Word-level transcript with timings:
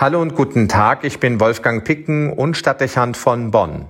Hallo 0.00 0.22
und 0.22 0.36
guten 0.36 0.68
Tag, 0.68 1.02
ich 1.02 1.18
bin 1.18 1.40
Wolfgang 1.40 1.84
Picken 1.84 2.32
und 2.32 2.56
Stadtdechant 2.56 3.16
von 3.16 3.50
Bonn. 3.50 3.86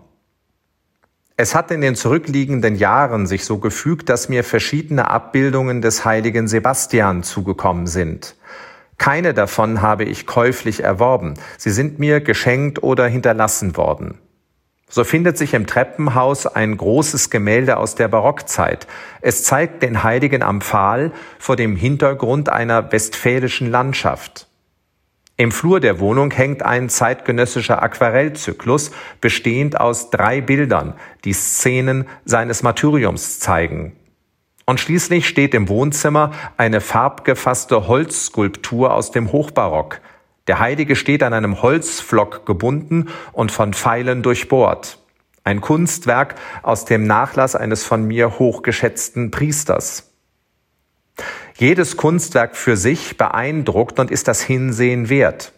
Es 1.36 1.54
hat 1.54 1.70
in 1.70 1.82
den 1.82 1.96
zurückliegenden 1.96 2.76
Jahren 2.76 3.26
sich 3.26 3.44
so 3.44 3.58
gefügt, 3.58 4.08
dass 4.08 4.30
mir 4.30 4.42
verschiedene 4.42 5.10
Abbildungen 5.10 5.82
des 5.82 6.06
heiligen 6.06 6.48
Sebastian 6.48 7.24
zugekommen 7.24 7.86
sind. 7.86 8.36
Keine 8.96 9.34
davon 9.34 9.82
habe 9.82 10.04
ich 10.04 10.26
käuflich 10.26 10.82
erworben, 10.82 11.34
sie 11.58 11.72
sind 11.72 11.98
mir 11.98 12.22
geschenkt 12.22 12.82
oder 12.82 13.06
hinterlassen 13.06 13.76
worden. 13.76 14.16
So 14.88 15.04
findet 15.04 15.36
sich 15.36 15.52
im 15.52 15.66
Treppenhaus 15.66 16.46
ein 16.46 16.74
großes 16.74 17.28
Gemälde 17.28 17.76
aus 17.76 17.96
der 17.96 18.08
Barockzeit. 18.08 18.86
Es 19.20 19.44
zeigt 19.44 19.82
den 19.82 20.04
Heiligen 20.04 20.42
am 20.42 20.62
Pfahl 20.62 21.12
vor 21.38 21.56
dem 21.56 21.76
Hintergrund 21.76 22.48
einer 22.48 22.92
westfälischen 22.92 23.70
Landschaft. 23.70 24.47
Im 25.40 25.52
Flur 25.52 25.78
der 25.78 26.00
Wohnung 26.00 26.32
hängt 26.32 26.64
ein 26.64 26.88
zeitgenössischer 26.88 27.80
Aquarellzyklus, 27.80 28.90
bestehend 29.20 29.80
aus 29.80 30.10
drei 30.10 30.40
Bildern, 30.40 30.94
die 31.24 31.32
Szenen 31.32 32.08
seines 32.24 32.64
Martyriums 32.64 33.38
zeigen. 33.38 33.92
Und 34.66 34.80
schließlich 34.80 35.28
steht 35.28 35.54
im 35.54 35.68
Wohnzimmer 35.68 36.32
eine 36.56 36.80
farbgefasste 36.80 37.86
Holzskulptur 37.86 38.92
aus 38.92 39.12
dem 39.12 39.30
Hochbarock. 39.30 40.00
Der 40.48 40.58
Heilige 40.58 40.96
steht 40.96 41.22
an 41.22 41.32
einem 41.32 41.62
Holzflock 41.62 42.44
gebunden 42.44 43.08
und 43.32 43.52
von 43.52 43.74
Pfeilen 43.74 44.24
durchbohrt. 44.24 44.98
Ein 45.44 45.60
Kunstwerk 45.60 46.34
aus 46.64 46.84
dem 46.84 47.06
Nachlass 47.06 47.54
eines 47.54 47.84
von 47.84 48.02
mir 48.02 48.40
hochgeschätzten 48.40 49.30
Priesters. 49.30 50.10
Jedes 51.60 51.96
Kunstwerk 51.96 52.54
für 52.54 52.76
sich 52.76 53.16
beeindruckt 53.16 53.98
und 53.98 54.12
ist 54.12 54.28
das 54.28 54.40
Hinsehen 54.40 55.08
wert. 55.08 55.52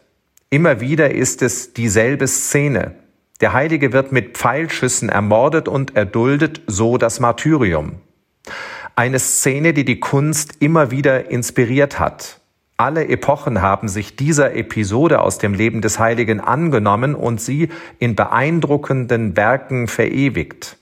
Immer 0.48 0.80
wieder 0.80 1.10
ist 1.14 1.42
es 1.42 1.74
dieselbe 1.74 2.26
Szene. 2.26 2.94
Der 3.42 3.52
Heilige 3.52 3.92
wird 3.92 4.10
mit 4.10 4.38
Pfeilschüssen 4.38 5.10
ermordet 5.10 5.68
und 5.68 5.96
erduldet 5.96 6.62
so 6.66 6.96
das 6.96 7.20
Martyrium. 7.20 7.96
Eine 8.96 9.18
Szene, 9.18 9.74
die 9.74 9.84
die 9.84 10.00
Kunst 10.00 10.54
immer 10.60 10.90
wieder 10.90 11.30
inspiriert 11.30 12.00
hat. 12.00 12.40
Alle 12.78 13.06
Epochen 13.06 13.60
haben 13.60 13.88
sich 13.88 14.16
dieser 14.16 14.54
Episode 14.54 15.20
aus 15.20 15.36
dem 15.36 15.52
Leben 15.52 15.82
des 15.82 15.98
Heiligen 15.98 16.40
angenommen 16.40 17.14
und 17.14 17.42
sie 17.42 17.68
in 17.98 18.16
beeindruckenden 18.16 19.36
Werken 19.36 19.86
verewigt. 19.86 20.78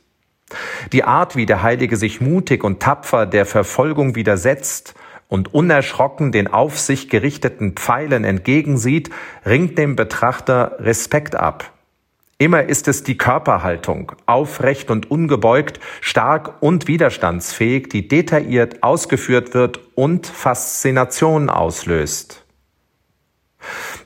Die 0.92 1.02
Art, 1.02 1.34
wie 1.34 1.44
der 1.44 1.64
Heilige 1.64 1.96
sich 1.96 2.20
mutig 2.20 2.62
und 2.62 2.80
tapfer 2.80 3.26
der 3.26 3.46
Verfolgung 3.46 4.14
widersetzt 4.14 4.94
und 5.28 5.54
unerschrocken 5.54 6.32
den 6.32 6.48
auf 6.48 6.78
sich 6.78 7.08
gerichteten 7.08 7.72
Pfeilen 7.72 8.24
entgegensieht, 8.24 9.10
ringt 9.46 9.78
dem 9.78 9.94
Betrachter 9.94 10.76
Respekt 10.80 11.36
ab. 11.36 11.72
Immer 12.38 12.64
ist 12.64 12.86
es 12.86 13.02
die 13.02 13.18
Körperhaltung, 13.18 14.12
aufrecht 14.26 14.90
und 14.90 15.10
ungebeugt, 15.10 15.80
stark 16.00 16.62
und 16.62 16.86
widerstandsfähig, 16.86 17.88
die 17.88 18.06
detailliert 18.06 18.82
ausgeführt 18.82 19.54
wird 19.54 19.80
und 19.96 20.26
Faszination 20.28 21.50
auslöst. 21.50 22.44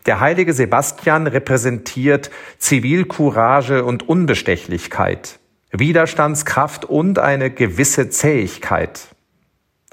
Der 0.07 0.19
heilige 0.19 0.55
Sebastian 0.55 1.27
repräsentiert 1.27 2.31
Zivilcourage 2.57 3.85
und 3.85 4.09
Unbestechlichkeit, 4.09 5.39
Widerstandskraft 5.71 6.87
und 6.87 7.19
eine 7.19 7.51
gewisse 7.51 8.09
Zähigkeit 8.09 9.09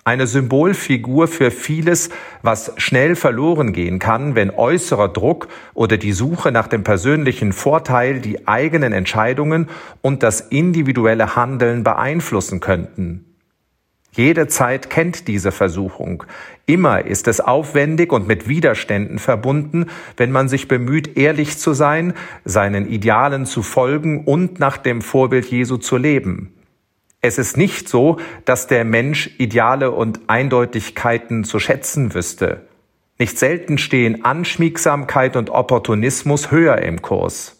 eine 0.03 0.27
Symbolfigur 0.27 1.27
für 1.27 1.51
vieles, 1.51 2.09
was 2.41 2.73
schnell 2.77 3.15
verloren 3.15 3.73
gehen 3.73 3.99
kann, 3.99 4.35
wenn 4.35 4.49
äußerer 4.49 5.09
Druck 5.09 5.47
oder 5.73 5.97
die 5.97 6.13
Suche 6.13 6.51
nach 6.51 6.67
dem 6.67 6.83
persönlichen 6.83 7.53
Vorteil 7.53 8.19
die 8.19 8.47
eigenen 8.47 8.93
Entscheidungen 8.93 9.69
und 10.01 10.23
das 10.23 10.41
individuelle 10.41 11.35
Handeln 11.35 11.83
beeinflussen 11.83 12.59
könnten. 12.59 13.25
Jede 14.11 14.47
Zeit 14.47 14.89
kennt 14.89 15.27
diese 15.27 15.51
Versuchung. 15.51 16.23
Immer 16.65 17.05
ist 17.05 17.27
es 17.27 17.39
aufwendig 17.39 18.11
und 18.11 18.27
mit 18.27 18.47
Widerständen 18.47 19.19
verbunden, 19.19 19.85
wenn 20.17 20.31
man 20.31 20.49
sich 20.49 20.67
bemüht, 20.67 21.15
ehrlich 21.15 21.57
zu 21.59 21.73
sein, 21.73 22.13
seinen 22.43 22.89
Idealen 22.89 23.45
zu 23.45 23.61
folgen 23.61 24.25
und 24.25 24.59
nach 24.59 24.77
dem 24.77 25.01
Vorbild 25.01 25.45
Jesu 25.45 25.77
zu 25.77 25.97
leben. 25.97 26.53
Es 27.21 27.37
ist 27.37 27.57
nicht 27.57 27.89
so, 27.89 28.17
dass 28.45 28.67
der 28.67 28.85
Mensch 28.85 29.31
Ideale 29.37 29.91
und 29.91 30.21
Eindeutigkeiten 30.27 31.43
zu 31.43 31.59
schätzen 31.59 32.13
wüsste. 32.13 32.67
Nicht 33.17 33.37
selten 33.37 33.77
stehen 33.77 34.23
Anschmiegsamkeit 34.23 35.35
und 35.35 35.49
Opportunismus 35.49 36.51
höher 36.51 36.77
im 36.77 37.01
Kurs. 37.01 37.57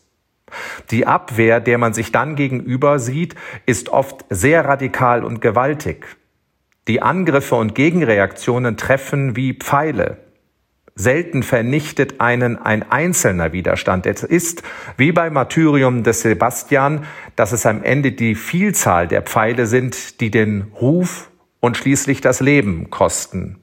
Die 0.92 1.06
Abwehr, 1.06 1.60
der 1.60 1.78
man 1.78 1.94
sich 1.94 2.14
dann 2.14 2.36
gegenüber 2.36 3.00
sieht, 3.00 3.36
ist 3.66 3.90
oft 3.90 4.26
sehr 4.30 4.64
radikal 4.66 5.26
und 5.26 5.42
gewaltig. 5.42 6.18
Die 6.88 7.02
Angriffe 7.02 7.56
und 7.56 7.76
Gegenreaktionen 7.76 8.78
treffen 8.78 9.36
wie 9.36 9.54
Pfeile. 9.54 10.29
Selten 11.00 11.44
vernichtet 11.44 12.20
einen 12.20 12.58
ein 12.58 12.92
einzelner 12.92 13.54
Widerstand. 13.54 14.06
Es 14.06 14.22
ist 14.22 14.64
wie 14.98 15.14
beim 15.14 15.32
Martyrium 15.32 16.04
des 16.04 16.24
Sebastian, 16.24 17.06
dass 17.38 17.54
es 17.54 17.66
am 17.66 17.84
Ende 17.84 18.12
die 18.12 18.36
Vielzahl 18.36 19.08
der 19.08 19.22
Pfeile 19.22 19.66
sind, 19.66 20.20
die 20.20 20.30
den 20.30 20.74
Ruf 20.82 21.32
und 21.62 21.78
schließlich 21.78 22.20
das 22.20 22.42
Leben 22.42 22.90
kosten. 22.90 23.62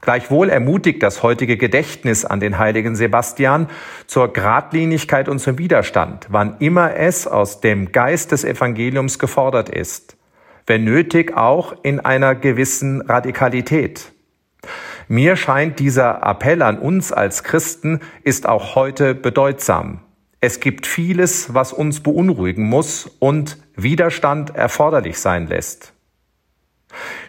Gleichwohl 0.00 0.48
ermutigt 0.48 1.02
das 1.02 1.22
heutige 1.22 1.58
Gedächtnis 1.58 2.24
an 2.24 2.40
den 2.40 2.58
heiligen 2.58 2.96
Sebastian 2.96 3.68
zur 4.06 4.32
Gradlinigkeit 4.32 5.28
und 5.28 5.40
zum 5.40 5.58
Widerstand, 5.58 6.28
wann 6.30 6.56
immer 6.58 6.96
es 6.96 7.26
aus 7.26 7.60
dem 7.60 7.92
Geist 7.92 8.32
des 8.32 8.44
Evangeliums 8.44 9.18
gefordert 9.18 9.68
ist, 9.68 10.16
wenn 10.66 10.84
nötig 10.84 11.36
auch 11.36 11.74
in 11.82 12.00
einer 12.00 12.34
gewissen 12.34 13.02
Radikalität. 13.02 14.14
Mir 15.08 15.36
scheint 15.36 15.78
dieser 15.78 16.22
Appell 16.22 16.62
an 16.62 16.78
uns 16.78 17.12
als 17.12 17.42
Christen 17.42 18.00
ist 18.22 18.46
auch 18.46 18.74
heute 18.74 19.14
bedeutsam. 19.14 20.00
Es 20.40 20.60
gibt 20.60 20.86
vieles, 20.86 21.54
was 21.54 21.72
uns 21.72 22.00
beunruhigen 22.00 22.64
muss 22.64 23.10
und 23.18 23.58
Widerstand 23.74 24.54
erforderlich 24.54 25.18
sein 25.18 25.46
lässt. 25.46 25.94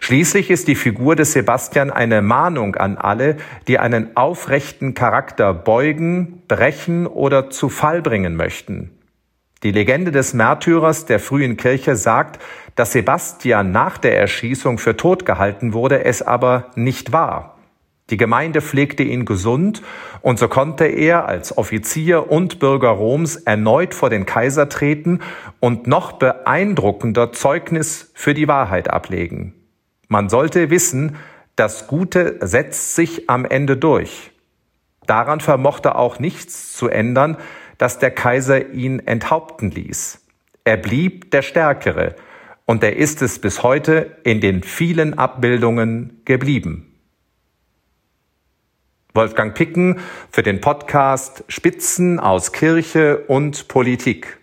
Schließlich 0.00 0.50
ist 0.50 0.68
die 0.68 0.74
Figur 0.74 1.16
des 1.16 1.32
Sebastian 1.32 1.90
eine 1.90 2.22
Mahnung 2.22 2.76
an 2.76 2.96
alle, 2.96 3.36
die 3.68 3.78
einen 3.78 4.16
aufrechten 4.16 4.94
Charakter 4.94 5.52
beugen, 5.52 6.42
brechen 6.48 7.06
oder 7.06 7.50
zu 7.50 7.68
Fall 7.68 8.00
bringen 8.00 8.36
möchten. 8.36 8.99
Die 9.62 9.72
Legende 9.72 10.10
des 10.10 10.32
Märtyrers 10.32 11.04
der 11.04 11.20
frühen 11.20 11.58
Kirche 11.58 11.94
sagt, 11.94 12.40
dass 12.76 12.92
Sebastian 12.92 13.72
nach 13.72 13.98
der 13.98 14.18
Erschießung 14.18 14.78
für 14.78 14.96
tot 14.96 15.26
gehalten 15.26 15.74
wurde, 15.74 16.04
es 16.04 16.22
aber 16.22 16.70
nicht 16.76 17.12
war. 17.12 17.58
Die 18.08 18.16
Gemeinde 18.16 18.62
pflegte 18.62 19.02
ihn 19.02 19.26
gesund 19.26 19.82
und 20.22 20.38
so 20.38 20.48
konnte 20.48 20.86
er 20.86 21.28
als 21.28 21.56
Offizier 21.56 22.30
und 22.30 22.58
Bürger 22.58 22.88
Roms 22.88 23.36
erneut 23.36 23.94
vor 23.94 24.08
den 24.08 24.24
Kaiser 24.24 24.68
treten 24.68 25.20
und 25.60 25.86
noch 25.86 26.12
beeindruckender 26.12 27.32
Zeugnis 27.32 28.10
für 28.14 28.32
die 28.32 28.48
Wahrheit 28.48 28.90
ablegen. 28.90 29.54
Man 30.08 30.28
sollte 30.28 30.70
wissen, 30.70 31.16
das 31.54 31.86
Gute 31.86 32.38
setzt 32.40 32.96
sich 32.96 33.28
am 33.28 33.44
Ende 33.44 33.76
durch. 33.76 34.32
Daran 35.06 35.40
vermochte 35.40 35.96
auch 35.96 36.18
nichts 36.18 36.72
zu 36.72 36.88
ändern, 36.88 37.36
dass 37.80 37.98
der 37.98 38.10
Kaiser 38.10 38.72
ihn 38.72 39.00
enthaupten 39.00 39.70
ließ. 39.70 40.20
Er 40.64 40.76
blieb 40.76 41.30
der 41.30 41.40
Stärkere 41.40 42.14
und 42.66 42.84
er 42.84 42.96
ist 42.96 43.22
es 43.22 43.38
bis 43.38 43.62
heute 43.62 44.18
in 44.22 44.42
den 44.42 44.62
vielen 44.62 45.16
Abbildungen 45.16 46.20
geblieben. 46.26 46.94
Wolfgang 49.14 49.54
Picken 49.54 49.98
für 50.30 50.42
den 50.42 50.60
Podcast 50.60 51.42
Spitzen 51.48 52.20
aus 52.20 52.52
Kirche 52.52 53.24
und 53.28 53.66
Politik. 53.66 54.39